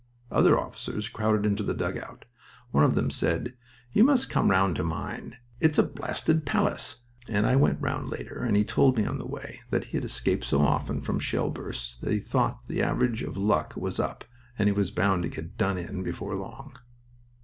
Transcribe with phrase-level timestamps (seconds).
[0.31, 2.25] Other officers crowded into the dugout.
[2.71, 3.53] One of them said:
[3.93, 5.37] "You must come round to mine.
[5.59, 9.27] It's a blasted palace," and I went round later and he told me on the
[9.27, 13.21] way that he had escaped so often from shell bursts that he thought the average
[13.21, 14.25] of luck was up
[14.57, 16.79] and he was bound to get "done in" before long.